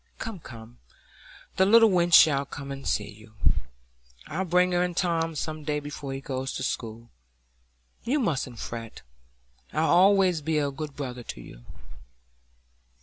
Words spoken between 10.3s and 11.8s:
be a good brother to you."